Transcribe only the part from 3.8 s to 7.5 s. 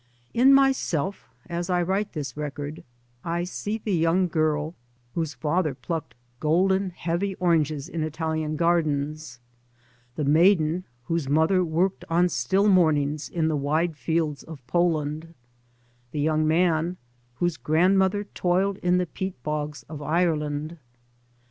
young girl whose father plucked golden heavy